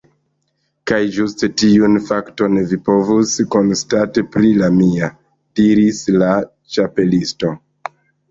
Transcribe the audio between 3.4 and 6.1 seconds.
konstati pri la mia," diris